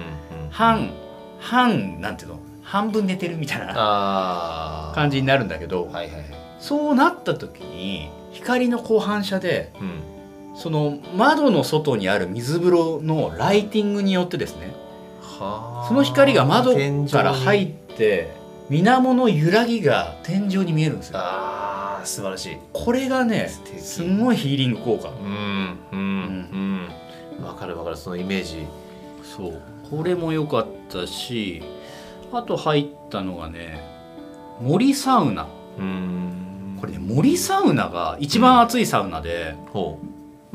[0.49, 0.91] 半
[1.39, 2.39] 半なんていうの？
[2.63, 6.23] 半分寝てるみたいな感じになるんだけど、はいはいはい。
[6.59, 10.16] そうなった時に光のこう反射でうん
[10.57, 14.73] その窓の外にある水風呂のライティングによってですね
[15.21, 15.87] はあ。
[15.87, 16.73] その光が窓
[17.09, 18.29] から入っって
[18.69, 21.17] 水面の揺らぎが天井に見えるんですよ。
[21.17, 22.57] ああ素晴らしい。
[22.73, 25.09] これがねすんごいヒーリング効果。
[25.09, 26.89] うんうん
[27.39, 27.43] うん。
[27.43, 28.67] わかるわかるそのイメージ。
[29.23, 29.61] そう。
[29.89, 31.63] これも良かったし
[32.31, 33.81] あと入ったのがね
[34.61, 35.47] 森サウナ。
[35.79, 36.77] うん。
[36.79, 39.97] これね森サウナが一番熱いサウナで、ほ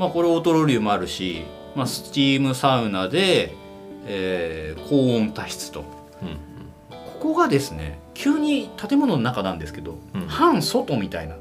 [0.02, 1.44] まあこれオートロウリュもあるし、
[1.76, 3.54] まあ、スチームサウナで、
[4.04, 5.80] えー高温多湿と。
[5.80, 5.84] う
[6.26, 6.38] うん。
[7.20, 10.26] ここがですね急に建物の中なんですけど、うん。
[10.26, 11.36] 半外みたいな。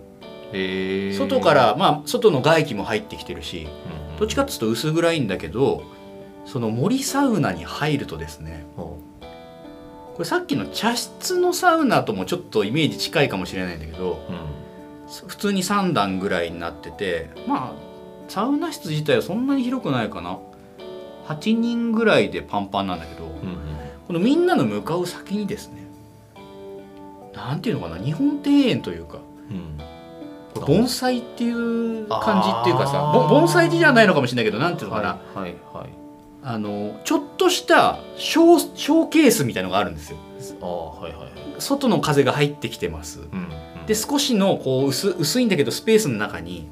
[0.53, 3.67] へえ外からまあ外の外気も入ってきてるし
[4.11, 5.83] うんどっちかっていうと薄暗いんだけど
[6.45, 8.99] その森サウナに入るとですねほ
[10.13, 15.27] これさっきの茶室のサウナともちょっとイメージ近いかもしれないんだけどううん。
[15.27, 17.90] 普通に3段ぐらいになっててまあ
[18.31, 20.39] サウナ室自体はそんなに広くないかな。
[21.27, 23.57] 8人ぐらいでパンパンなんだけど、うん
[24.07, 25.83] このみんなの向かう先にですね
[27.33, 30.65] なんていうのかな日本庭園というかうん。
[30.65, 35.89] 盆栽っていう感じっていうかさ盆栽じゃないのかもしれないけどなんていうのかな、はいはいはい。
[36.43, 40.17] あのちょっとしたショーショーケースみたいのがあるんですよ。
[40.61, 41.31] ああはいはいはい。
[41.59, 43.19] 外の風が入ってきてます。
[43.19, 43.25] うん
[43.79, 43.85] うん。
[43.85, 46.67] で少しのこう薄薄いんだけどスペースの中に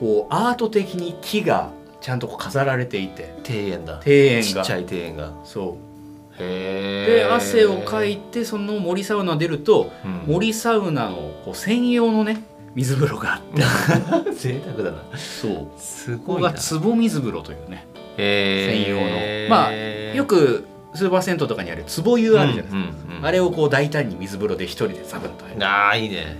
[0.00, 3.34] こうアート的に木がちゃんとこう飾られていて。
[3.48, 4.00] 庭園だ。
[4.04, 4.42] 庭園が。
[4.42, 5.32] ちっちゃい庭園が。
[5.44, 6.42] そう。
[6.42, 10.22] へえで汗をかいてその森サウナ出るとうん。
[10.26, 12.42] 森サウナのこう専用のね
[12.74, 14.32] 水風呂があって。
[14.32, 15.02] 贅沢だな。
[15.18, 15.68] そう。
[15.78, 16.52] すここごいな。
[16.52, 17.86] が壺水風呂というね
[18.16, 19.50] へ専用ーの。
[19.50, 19.72] まあ
[20.16, 25.64] よくスーパー銭湯とかにある壺湯あるじゃないですか、あれをこう大胆に水風呂で一人でザブンと入る。
[25.64, 26.36] ああいいね。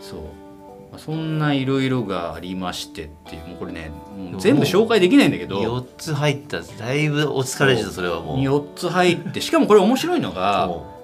[0.00, 0.47] そう、まあ
[0.96, 3.90] そんないろいろがありましてっていうもうこれね
[4.38, 5.60] 全部紹介できないんだけど。
[5.60, 8.38] 4つ入っただいぶお疲れじゃんそれはもう。
[8.38, 10.98] 4つ入ってしかもこれ面白いのがそ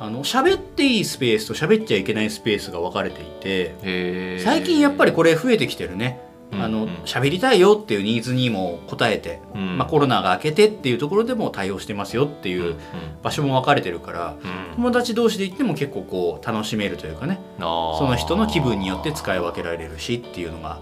[0.00, 6.20] あの喋っていいスペースと喋っちゃいけないスペースが分かれていて最近やっぱりこれ増えてきてるね。
[6.52, 9.78] あの喋りたいよっていうニーズにも応えて、うん。
[9.78, 12.76] まあ、コロナが明けてっていうところでも対応してますよってうんいう
[13.22, 14.74] 場所も分かれてるからうん。
[14.76, 17.40] 友達同士で行っても結構こう楽しめるというかね。
[17.58, 20.78] その人の気分によって使い分けられるしっていうのが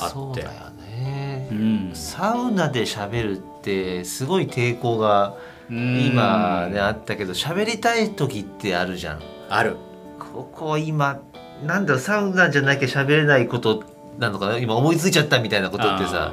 [0.00, 0.14] あって。
[0.14, 1.48] そうだよね。
[1.50, 1.90] うん。
[1.94, 5.36] サウナで喋るってすごい抵抗が
[5.70, 9.20] 今ねあったけど喋りたい時ってあるじゃん。
[9.48, 9.76] ある。
[10.18, 11.20] ここ今
[11.64, 13.84] なんだろうサウナじゃなきゃ喋れないこと
[14.18, 16.32] なのかな今思いついちゃったみたいなことってさ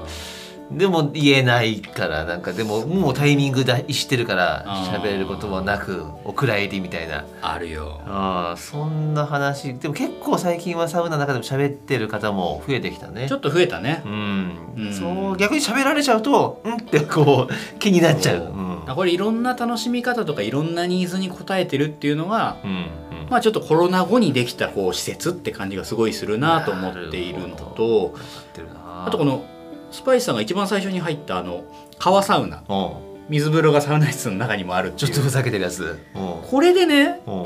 [0.71, 7.25] でも言えないからなんかでももうタイミングだしてるから喋れることもなくお蔵入りみたいな。
[7.41, 7.99] あるよ。
[8.05, 9.73] あーそんな話。
[9.73, 13.27] でも結構最近はサウナの中でも喋ってる方も増えてきたね。
[13.27, 14.03] ちょっと増えたね。
[14.05, 14.93] うん、うん。
[14.93, 18.37] そう逆に喋られちゃうとうんってこう 気になっちゃう。
[18.37, 18.95] うん。
[18.95, 28.15] これいろんな楽しみ方とかいろんなニーズに応えてるっていうのがうんうんまあちょっとコロナ後にできたこう施設って感じがすごいするなと思っているのと
[29.05, 29.45] あとこの
[29.91, 31.63] スパイスさんが一番最初に入ったあの
[31.97, 32.63] 川サウナ。
[32.67, 33.09] うん。
[33.29, 35.99] 水風呂がサウナ室の中にもあるちょっとふざけてるやつ。
[36.15, 36.49] うん。
[36.49, 37.45] これでねうん。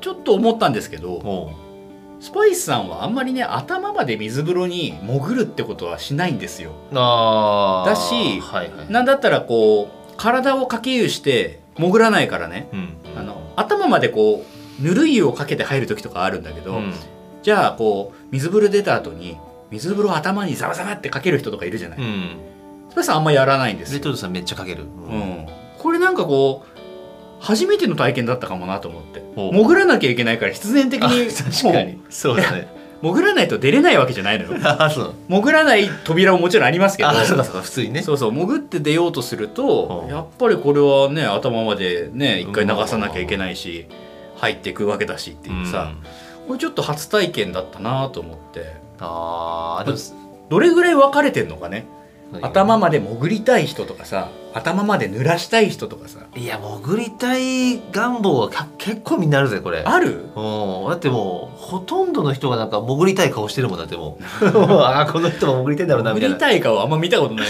[0.00, 2.22] ちょっと思ったんですけどうん。
[2.22, 6.72] スパイスさんはあんまりね頭まで水風呂に潜るってことはしないんですよ。
[6.92, 8.92] だしはいはい。
[8.92, 12.68] なんだったらこう体をかけ湯して潜らないからね。
[12.72, 12.96] うん。
[13.16, 16.94] あの頭までこうぬるい湯をかけて入る時とかあるんだけど、うん
[17.40, 19.38] じゃあこう水風呂出た後に
[19.70, 22.36] 水風呂を頭にザバザバってかける人とかいるじゃない、うん。
[22.90, 24.82] スパイスさんあんまやらないんですよ、レトルトさんめっちゃかける。
[24.82, 24.86] う。
[24.86, 25.46] ん、
[25.78, 26.78] これなんかこう
[27.40, 32.02] 初めての体験だったかもなと思って潜らなきゃいけないから必然的あに確かに。
[32.10, 32.68] そうだね。
[33.00, 35.14] 潜らないと出れないわけじゃないのよ あそう。
[35.28, 38.02] 潜らない扉ももちろんありますけどあそうかそうか普通にね。
[38.02, 43.86] そうそう潜って出ようとするとうんやっぱりこれはね頭までね一回流さなきゃいけないし
[44.38, 45.92] 入っていくわけだしっていうさ、
[46.46, 48.74] これちょっと初体験だったなと思って。
[49.00, 49.96] ああでも
[50.48, 51.86] どれぐらい分かれてんのかね？
[52.32, 56.20] 何頭まで潜りたい人とかさ頭まで濡らしたい人とかさ。
[56.36, 59.80] いや潜りたい願望はか結構みんなあるぜこれ。
[59.80, 60.26] ある？
[60.36, 60.88] うん。
[60.90, 64.24] だってもうほとんどの人がなんか潜りたい顔してるもんだってもう。
[64.82, 66.36] あーこの人も潜りたいんだろうなみたいな。
[66.36, 67.46] 潜りたい顔あんま見たことない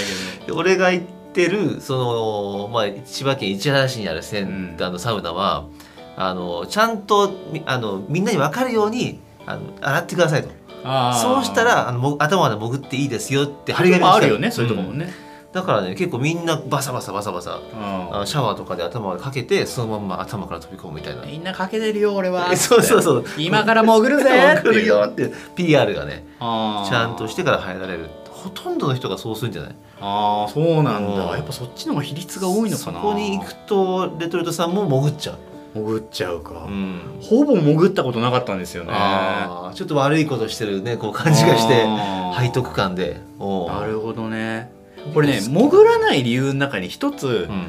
[0.46, 5.64] け俺が行ってるその、まあ、千葉県市原市にあるセンターのサウナは、
[6.20, 10.48] あのちゃんとみあのみんなに分かるようにあの洗ってくださいと。
[11.14, 14.98] そうしたらあのも頭まで潜っていいですよって張り紙あるよねそういうとこもん。
[14.98, 15.12] ね、
[15.52, 21.22] だからね結構みんなバサバサバサバサうんあのシャワーとかで頭までかけてそのまんま頭から飛び込むみたいな。
[21.22, 22.48] みんなかけてるよ俺は。
[22.52, 23.24] えそうそうそう。
[23.38, 28.10] 今から潜るぜ潜るよって PR がねちゃんとしてから入られる。
[28.30, 29.74] ほとんどの人がそうするんじゃない？
[30.00, 31.16] ああそうなんうん。
[31.16, 35.36] だやっぱそっちの方が比率が多いのかそなこに行くとレトルトさんも潜っちゃう、
[35.84, 37.00] 潜っちゃうか、うん。
[37.20, 38.92] ほぼ潜ったことなかったんですよね。
[39.74, 41.86] ちょっと悪いことしてるねこう感じがして
[42.40, 43.20] 背徳感で。
[43.38, 44.70] なるほどね。
[45.14, 47.68] これね潜らない理由の中に一つ、うん、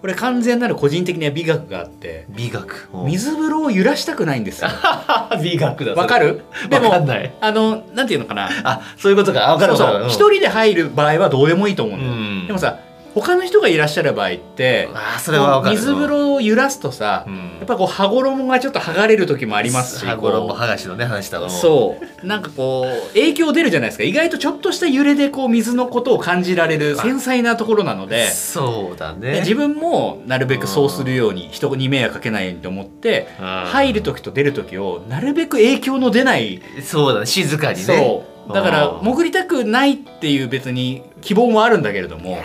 [0.00, 2.88] これ完全なる個人的な美学があって美学。
[3.04, 4.70] 水風呂を揺らしたくないんですよ。
[5.42, 6.42] 美学だわかる？
[6.70, 7.32] でわもかんない。
[7.40, 8.48] あのなんていうのかな。
[8.64, 9.48] あそういうことか。
[9.48, 9.86] あわかそうそう。
[9.88, 12.46] るわかる一人で入る場合はどうでもいいと思うんだよ、うん。
[12.46, 12.78] でもさ
[13.20, 17.36] 他の人がいらっしゃる場合ってあーそれは水風呂を揺らすとさ、うん。
[17.58, 22.26] やっぱこう羽衣がちょっと剥がれる時もありますし羽衣剥がしのね話だのそう。
[22.26, 24.04] なんかこう影響出るじゃないですか。
[24.04, 37.26] 意外とちょっとした揺れでこう水のことを感じられる繊細なところなのでそうだでね自分もなるべくそうするように人に迷惑かけないようにと思って入る時と出る時をなるべく影響の出ないそうだね。
[37.26, 37.84] 静かにね。
[37.84, 38.52] そう。
[38.52, 39.04] だからうん。
[39.04, 42.38] 潜りたくないっていう別に希望もあるんだけれども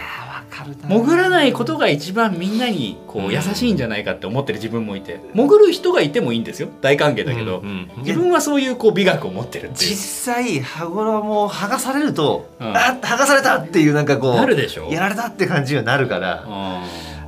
[0.53, 5.19] 潜らないことが一番みんなにこう優しいんじゃないかって思ってる自分もいて。
[5.33, 6.69] 潜る人がいてもいいんですよ。
[6.81, 12.75] 大歓迎だけど、うんうん自分はそういうこう美学を持ってる実際羽衣を剥がされると、うん。
[12.75, 16.47] あ剥がされたっていうなんかこうなるでしょやられたって感じになるから、う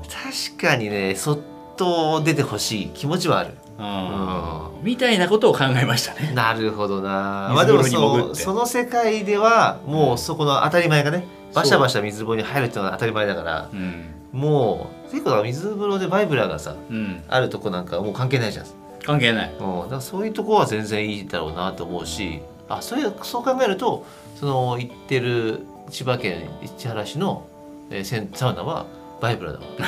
[0.10, 1.40] 確かにねそっ
[1.78, 3.50] と出てほしい気持ちはある。
[3.50, 4.84] んうん。
[4.84, 6.32] みたいなことを考えましたね。
[6.34, 7.52] なるほどな。
[7.54, 14.06] まあでもそその世界ではもうそこの当たり前がねバシャバシャ水風呂に入るっていうのが当たり前だからうん。
[14.32, 17.24] もう結構水風呂でバイブラーがさうん。
[17.28, 18.66] あるとこなんかもう関係ないじゃん。
[19.04, 19.54] 関係ない。
[19.60, 27.48] うん、だからそういうとこは全然いいだろうなと思うしあそういうそう考えるとその行ってる千葉県市原市の、
[27.92, 28.86] えーサウナは
[29.22, 29.66] バイブラだわ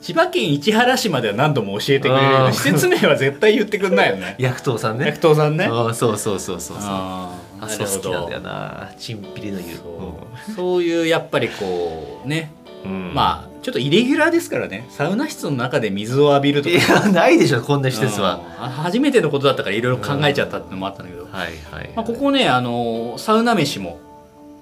[0.00, 4.36] 千葉県市原市までは何度も教えてくれる施設名は絶対言ってくんないよね。
[4.40, 5.06] 薬湯さんね。
[5.06, 5.68] 薬湯さんね。
[5.70, 6.76] あそうそうそうそうそう。
[6.80, 7.64] あー。
[7.64, 8.88] あそうなるほど好きなんだよな。
[8.98, 9.76] チンピリの湯。
[9.76, 10.52] そう。
[10.54, 12.52] そういうやっぱりこうね
[12.84, 14.86] うん、まあちょっとイレギュラーですからね。
[14.88, 16.76] サウナ室の中で水を浴びるとか。
[16.76, 23.98] いやないでしょこんな施設は、うん初めてのことだったからいろいろ考えちゃったってのもあったんだけど、はいはい、まあ、ここねあのサウナ飯も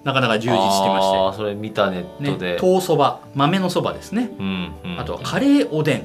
[0.07, 3.21] なかなか充実してましそれ見たネッて、トで、ね、豆そば。
[3.35, 4.31] 豆のそばですね。
[4.39, 5.01] うんうん。
[5.01, 6.03] あとはカレーおでん。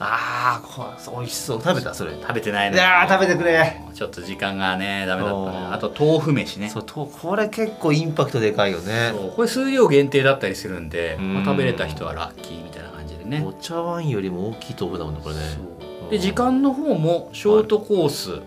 [0.00, 1.62] ああ美味しそう。
[1.62, 1.94] 食べた？
[1.94, 2.14] それ。
[2.20, 3.80] 食べてないいやー食べてくれ。
[3.94, 6.68] ちょっと時間がねダメだったあと豆腐飯ね。
[6.68, 9.12] そうとこれ結構インパクトでかいよね。
[9.36, 11.34] これ数量限定だったりするんで、うん。
[11.34, 13.44] まあ、食べれた人はラッキーみたいな感じでね。
[13.46, 15.20] お茶碗よりも大きい豆腐だもんね。
[15.22, 15.40] これね
[16.10, 18.40] で時間の方もショートコース、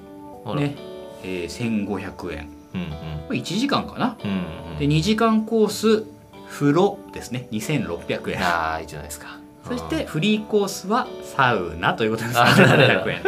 [0.56, 0.76] ね、
[1.24, 2.90] えー、1500円うんうん。
[3.28, 4.18] これ1時間かな？
[4.24, 4.32] うん
[4.74, 4.80] うん。
[4.80, 6.06] で2時間コース
[6.50, 7.48] 風呂ですね。
[7.52, 8.44] 2600円。
[8.44, 9.40] ああいいじゃないですか。
[9.68, 13.12] そしてフリーコースはサウナということですあなるほど。
[13.12, 13.22] 3700円、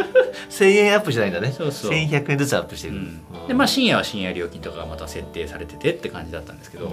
[0.49, 1.51] 1000円アップじゃないんだね。
[1.51, 1.91] そうそう。
[1.91, 6.89] 1100円ずつアップしてる、うん、でまあ深夜は深夜料金とかがまた設定されててって感じだったんですけど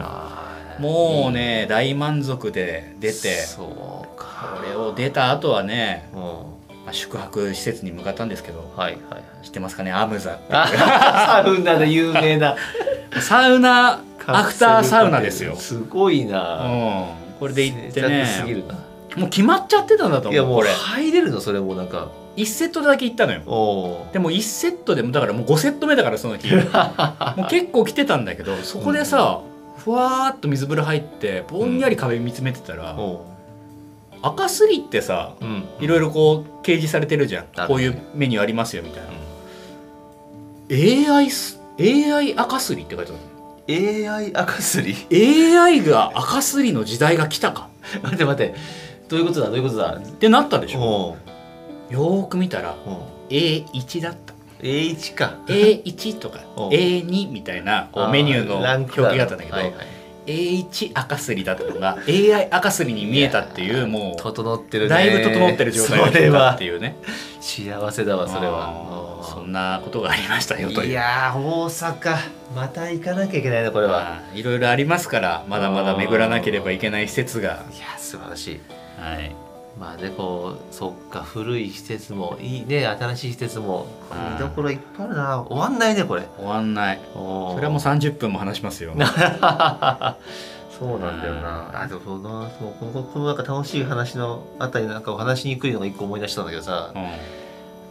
[0.80, 4.56] もうね大満足で出てそうか。
[4.56, 6.55] これを出た後はね、うん
[6.86, 9.22] まあ、宿泊施設に向かったんですけどはいはいはい。
[9.44, 9.92] 知ってますかね？
[9.92, 10.38] アムザ。
[10.48, 12.56] サウナで有名な。
[13.20, 17.06] サウナアフターサウナですよ、すごいな、うん、
[17.38, 18.24] これで行ってね。
[18.46, 18.74] るな。
[19.16, 21.40] もう決まっちゃってたんだといやもう入れるの？
[21.40, 22.08] それもなんか。
[22.36, 23.40] 1セットだけ行ったのよ。
[23.46, 26.54] おでも1セットでもだからもう5セット目だからその日。
[26.54, 26.60] も
[27.44, 29.40] う結構来てたんだけどそこでさ、
[29.78, 33.24] ふわーっと水風呂入ってぼんやり壁見つめてたら、お
[34.22, 35.64] 赤すりってさうん。
[35.80, 39.02] いろいろこう掲示されてるじゃん、こういうメニューありますよみたい
[41.08, 44.94] な、AI す AI 赤すりって書いてあ AI 赤すり？
[45.10, 47.68] る AI が赤すりの時代が来たか。
[48.02, 48.54] 待って待って。
[49.08, 49.46] どういうことだ？
[49.46, 49.96] どういうことだ？
[49.96, 50.80] ってなったでしょ。
[50.80, 51.16] お
[51.90, 54.34] よーく見たらお A1 だった。
[54.62, 55.34] A1 か。
[55.46, 59.74] A1 とかお A2 みたいなこうメニューの表記があったんだけど、はいはい
[60.26, 64.88] A1 赤すりだったのが AI 赤すりに見えたっていうもう整ってるね。
[64.90, 66.96] だいぶ整ってる状態が来たっていうね。
[67.40, 70.90] 幸せだわそれあはーそんなことがありましたよという。
[70.90, 72.16] いやー大阪
[72.54, 74.20] また行かなきゃいけないねこれは。
[74.34, 77.64] いろいろありますからまだまだ巡らなければいけない施設が。
[77.72, 78.60] いや素晴らしい。
[78.98, 79.45] はい
[79.78, 83.86] まあねこうそっか古い施設もいいね新しい施設も。
[84.10, 84.34] うん。
[84.34, 85.38] 見どころいっぱいあるな。
[85.40, 86.26] 終わんないねこれ。
[86.38, 87.00] 終わんない。
[87.12, 88.92] そそれはもう30分も話しますよ。
[90.78, 91.82] そうなんだよな。
[91.82, 96.92] あでもそうなそうこのこのなんか楽しい話のあたりなんかお話しにくいのが一個思い出したんだけどさ。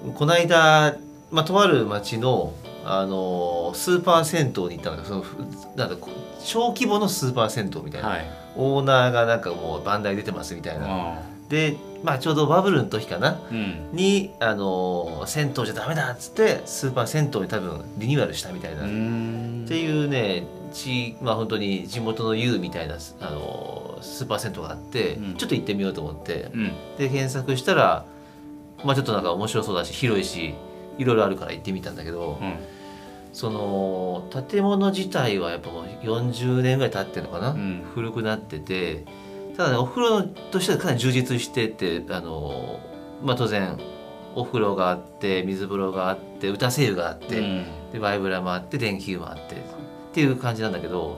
[0.04, 0.14] うん。
[0.14, 0.96] この間、
[1.32, 5.38] まあ、とある町のあのスーパー銭湯に行ったんだけどそのふ
[5.76, 5.98] なん
[6.40, 8.26] 小規模のスーパー銭湯みたいな、はい。
[8.56, 13.90] オーナーがなんかもう番台出てますみたいな、で、まあ、ちょうどバブルの時かなうん。
[13.94, 19.66] に、あのー銭湯じゃダメだっつってスーパー銭湯に多分リニューアルしたみたいな、うっん。
[19.68, 25.36] ていうねちまあ本当に地元の U みたいな、あのースーパー銭湯があって、うん。
[25.36, 26.64] ちょっと行ってみようと思って、うん。
[26.98, 28.06] で検索したら
[28.84, 30.54] まあちょっとなんか面白そうだし広いし
[30.98, 32.56] いろいろあるから行ってみたんだけど、うん。
[33.34, 37.84] その建物自体はやっぱもう40年ぐらい経ってるのかな、うん。
[37.94, 39.04] 古くなってて
[39.58, 42.80] ただねお風呂としてはかなり充実しててあの
[43.24, 43.80] まあ当然
[44.36, 47.66] お風呂があって水風呂があって打たせ湯があって、うん。
[47.94, 49.58] でバイブラもあって電気湯もあってっ
[50.14, 51.18] ていう感じなんだけど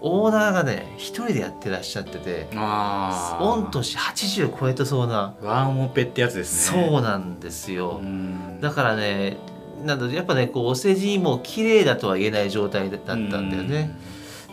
[0.00, 6.82] オーナーがね一人でやってらっしゃってて御年80超えてそうなワンオペってやつですね。
[6.88, 8.60] そうなんですよ、うん。
[8.60, 9.36] だからね
[9.84, 13.96] なんだろうやっぱねこうお世辞も綺麗だとは言えない状態だったんだよね、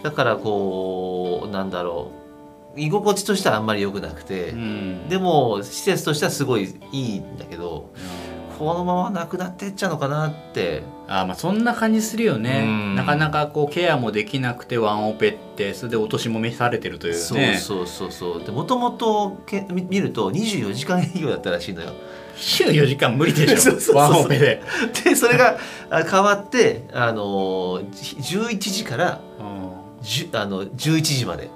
[0.03, 2.20] だからこうなんだろう
[2.75, 5.09] 居心地としてはあんまり良くなくて、うん。
[5.09, 7.89] でも施設としてはすごいいいんだけど
[8.57, 10.83] このままなくなってっちゃうのかなって。
[11.07, 12.63] あーまあそんな感じするよね。
[12.65, 12.95] うん。
[12.95, 17.19] なかなかこうケアもできなくてワンオペってそれで落としもめされてるというね。
[17.19, 18.43] そうそうそうそう。
[18.43, 21.91] でもともとけ見見ると24時間営業だったらしいのよ。
[22.37, 24.61] 24時間無理でし そうそうそうょワンオペで、
[25.03, 25.57] でそれが
[25.89, 29.19] あ変わってあのじ11時から
[30.33, 31.49] あの11時まで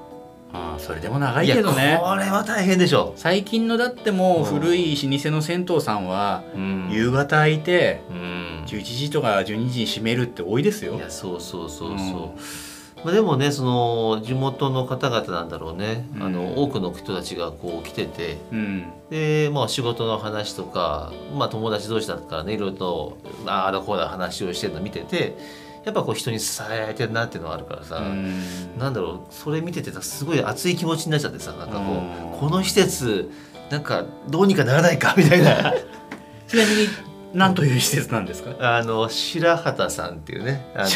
[0.76, 1.92] あーそれでも長いけどね。
[1.92, 4.46] やこれは大変でしょ、最近のだってもううん。
[4.46, 6.90] 古い老舗の銭湯さんはうん。
[6.92, 8.64] 夕方空いてうん。
[8.66, 10.96] 11時とか12時に閉めるって多いですよ。
[10.96, 13.06] いやそうそうそうそう、うん。
[13.06, 16.34] まあ、でもねその地元の方々なんだろうね、あうん。
[16.34, 18.38] の多くの人たちがこう来てて。
[18.52, 18.86] うん。
[19.10, 25.38] でまあ仕事の話とか、まあ、友達同士だからねいろいろとまあああだこうだ話をしてるの見てて
[25.86, 28.78] やっぱこう人に支えられてるなっていうのがあるからさ、うん。
[28.78, 33.32] なんだろうそれ見ててさすごい熱い気持ちになっちゃってさなんかこう、うんこの施設
[33.70, 35.74] なんかどうにかならないかみたいな。
[36.48, 36.88] ちなみに
[37.34, 38.78] 何という施設なんですか？
[38.78, 40.88] あの白畑さんっていうねあの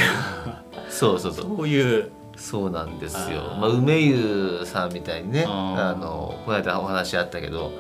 [0.89, 1.45] そうそうそう。
[1.57, 2.11] そういう。
[2.35, 3.57] そうなんですよ。
[3.59, 7.73] まあ、梅湯さんみたいにねあのこの間お話あったけど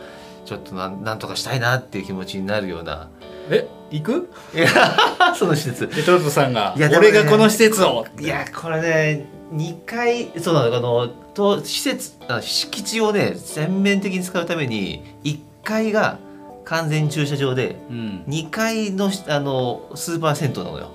[0.45, 3.07] ちょっとなんなんとかしたいなっていう気持ちになるような
[3.49, 4.29] え行く？
[4.53, 4.67] いや
[5.37, 5.89] その施設。
[5.95, 8.05] レトルトさんがいやでもね俺がこの施設を。
[8.19, 16.17] いやこれね2階そうなのあのと施設あ敷地をね全面的に使うために1階が
[16.65, 18.23] 完全駐車場でうん。
[18.27, 20.91] 2階のあのスーパー銭湯なのよ。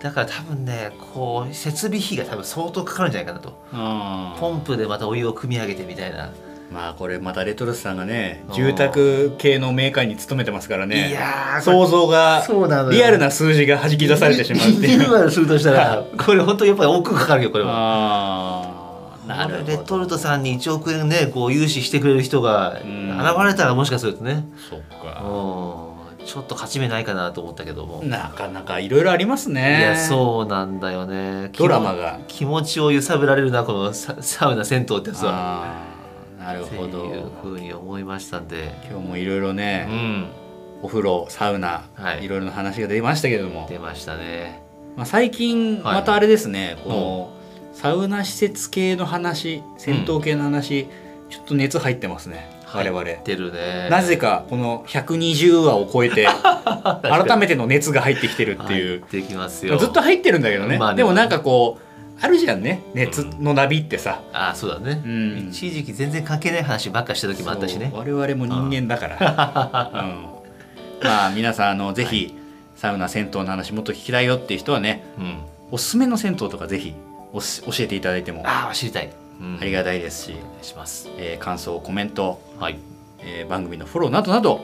[0.00, 3.52] だから多分ねこう設備費が多分相当かかるんじゃないかなと。
[3.72, 4.40] あー。
[4.40, 6.30] ポンプでまたお湯を汲み上げてみたいな、
[6.72, 11.08] まあこれまたレトルトさんがねうん住宅系のメーカーに勤めてますからね。
[11.08, 12.90] いやー想像がそうなのよ。
[12.92, 14.86] リアルな数字が弾き出されてしまうって。
[14.86, 17.70] いうューアルするとしたら これ本当にやっぱり奥かかるよこれは。
[17.74, 18.62] あ
[19.24, 19.66] あなるほど。
[19.70, 23.46] レトルトさんに1億円ねこう融資してくれる人が現ん。
[23.46, 24.44] れたらもしかするとね。
[24.68, 25.22] そっか。
[25.24, 25.90] うん。
[26.26, 29.78] ちょっと勝ち目ないかなと思ったけども、なかなかいろいろありますね。
[29.80, 31.50] いやそうなんだよね。
[31.56, 32.18] ドラマが。
[32.28, 35.32] 気持ちを揺さぶられるなこのササウナ銭湯ってやつは。
[35.32, 35.89] ああ
[36.40, 37.04] なるほど。
[37.04, 38.74] いうふうに思いましたんで。
[38.90, 40.30] 今日もいろいろうね、ん。
[40.82, 42.24] お風呂サウナ、はい。
[42.24, 44.62] い、ろいろな話が出ましたけれども、出ましたね。
[44.96, 45.94] まあ、最近はい。
[45.96, 47.30] またあれですね、この
[47.74, 50.88] サウナ施設系の話銭湯系の話、
[51.28, 53.88] ちょっと熱入ってますね我々、入ってるね。
[53.90, 56.26] なぜかこの120話を超えて
[57.02, 59.04] 改めての熱が入ってきてるっていう。
[59.10, 60.96] ずっと入ってるんだけどね,、まあね。
[60.96, 61.89] でもなんかこう
[62.22, 62.82] あるじゃんね。
[62.94, 65.48] 熱のナビってさ、あそうだね、うん。
[65.50, 67.90] 一時期全然関係ない話ばっかした時もあったしね。
[67.94, 70.26] 我々も人間だから、うん、
[71.02, 72.34] まあ皆さんあのぜひ、
[72.76, 75.38] サウナ銭湯の話もっと聞きたいよっていう人はねうん。
[75.70, 76.94] おすすめの銭湯とかぜひ
[77.32, 79.10] おし教えていただいてもあああ知りたい、
[79.40, 79.58] うん。
[79.60, 81.08] りがたいですし、します。
[81.16, 82.76] えー感想コメント、はい。
[83.20, 84.62] えー番組のフォローなどなど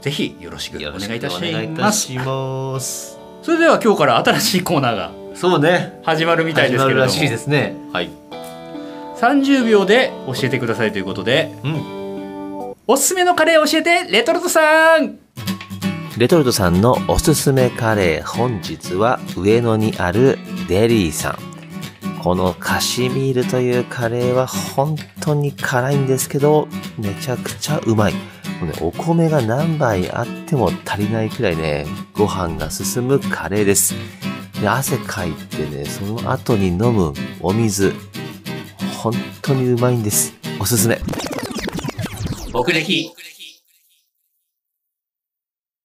[0.00, 3.18] ぜひよろしくお願いいたします。
[3.42, 6.00] それでは今日から新しいコーナーがそうね。
[6.02, 7.06] 始まるみたいですけれども。
[7.08, 7.74] 始まるらしいですね。
[7.92, 8.10] はい。
[9.16, 11.54] 30秒で教えてくださいということで。
[11.64, 12.74] うん。
[12.86, 15.18] おすすめのカレーを教えてレトルトさん。
[16.18, 21.38] レトルトさんのおすすめカレー本日は上野にあるデリーさん。
[22.22, 28.14] このカシミールというカレーは本当に辛いんですけどめちゃくちゃうまい。
[28.80, 33.94] お米が何杯あっても足りないくらいねご飯が進むカレーです
[34.60, 37.92] で汗かいてねその後に飲むお水
[39.04, 40.32] 本当にうまいんです。
[40.58, 40.98] おすすめ。
[42.52, 43.12] 僕歴